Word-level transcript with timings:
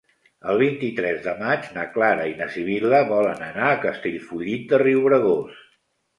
El 0.51 0.55
vint-i-tres 0.59 1.19
de 1.25 1.33
maig 1.41 1.67
na 1.75 1.83
Clara 1.97 2.25
i 2.31 2.33
na 2.39 2.47
Sibil·la 2.55 3.03
volen 3.13 3.45
anar 3.51 3.69
a 3.75 3.77
Castellfollit 3.85 4.67
de 4.75 4.83
Riubregós. 4.85 5.63